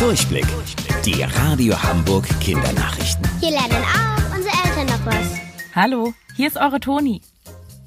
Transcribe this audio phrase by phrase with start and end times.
[0.00, 0.46] Durchblick.
[1.04, 3.22] Die Radio Hamburg Kindernachrichten.
[3.38, 5.38] Hier lernen auch unsere Eltern noch was.
[5.74, 7.20] Hallo, hier ist eure Toni.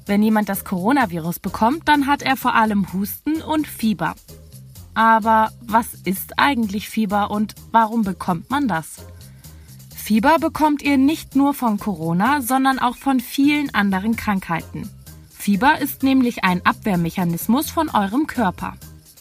[0.06, 4.14] Wenn jemand das Coronavirus bekommt, dann hat er vor allem Husten und Fieber.
[4.94, 8.98] Aber was ist eigentlich Fieber und warum bekommt man das?
[9.92, 14.88] Fieber bekommt ihr nicht nur von Corona, sondern auch von vielen anderen Krankheiten.
[15.36, 18.74] Fieber ist nämlich ein Abwehrmechanismus von eurem Körper.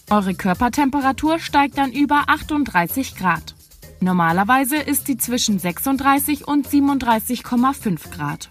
[0.09, 3.55] Eure Körpertemperatur steigt dann über 38 Grad.
[3.99, 8.49] Normalerweise ist sie zwischen 36 und 37,5 Grad.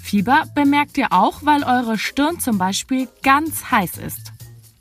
[0.00, 4.32] Fieber bemerkt ihr auch, weil eure Stirn zum Beispiel ganz heiß ist.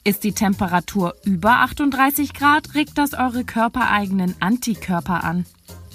[0.04, 5.46] Ist die Temperatur über 38 Grad, regt das eure körpereigenen Antikörper an.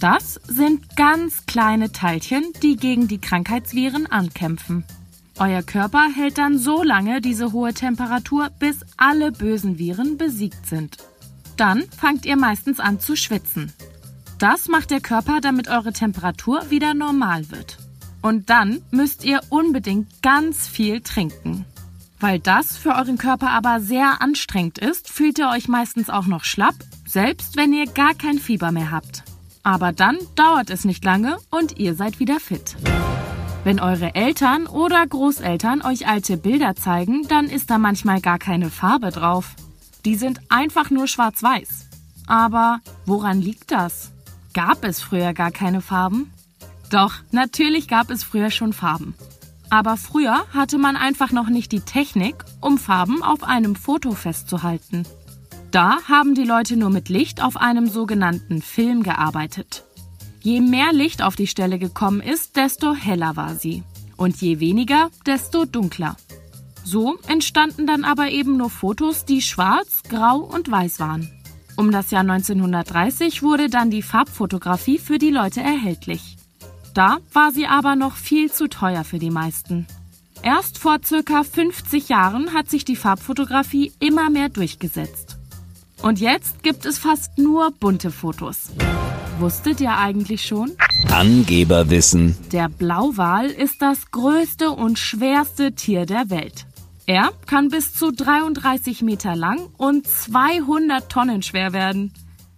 [0.00, 4.84] Das sind ganz kleine Teilchen, die gegen die Krankheitsviren ankämpfen.
[5.38, 10.98] Euer Körper hält dann so lange diese hohe Temperatur, bis alle bösen Viren besiegt sind.
[11.56, 13.72] Dann fangt ihr meistens an zu schwitzen.
[14.38, 17.78] Das macht der Körper, damit eure Temperatur wieder normal wird.
[18.22, 21.66] Und dann müsst ihr unbedingt ganz viel trinken.
[22.18, 26.44] Weil das für euren Körper aber sehr anstrengend ist, fühlt ihr euch meistens auch noch
[26.44, 26.74] schlapp,
[27.06, 29.24] selbst wenn ihr gar kein Fieber mehr habt.
[29.62, 32.76] Aber dann dauert es nicht lange und ihr seid wieder fit.
[33.62, 38.70] Wenn eure Eltern oder Großeltern euch alte Bilder zeigen, dann ist da manchmal gar keine
[38.70, 39.54] Farbe drauf.
[40.06, 41.86] Die sind einfach nur schwarz-weiß.
[42.26, 44.12] Aber woran liegt das?
[44.54, 46.32] Gab es früher gar keine Farben?
[46.90, 49.14] Doch, natürlich gab es früher schon Farben.
[49.68, 55.04] Aber früher hatte man einfach noch nicht die Technik, um Farben auf einem Foto festzuhalten.
[55.70, 59.84] Da haben die Leute nur mit Licht auf einem sogenannten Film gearbeitet.
[60.42, 63.82] Je mehr Licht auf die Stelle gekommen ist, desto heller war sie.
[64.16, 66.16] Und je weniger, desto dunkler.
[66.82, 71.30] So entstanden dann aber eben nur Fotos, die schwarz, grau und weiß waren.
[71.76, 76.36] Um das Jahr 1930 wurde dann die Farbfotografie für die Leute erhältlich.
[76.94, 79.86] Da war sie aber noch viel zu teuer für die meisten.
[80.42, 85.36] Erst vor circa 50 Jahren hat sich die Farbfotografie immer mehr durchgesetzt.
[86.02, 88.70] Und jetzt gibt es fast nur bunte Fotos.
[89.40, 90.72] Wusstet ihr eigentlich schon?
[91.08, 92.36] Angeberwissen.
[92.52, 96.66] Der Blauwal ist das größte und schwerste Tier der Welt.
[97.06, 102.12] Er kann bis zu 33 Meter lang und 200 Tonnen schwer werden.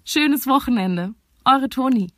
[0.05, 1.15] Schönes Wochenende.
[1.45, 2.09] Eure Toni.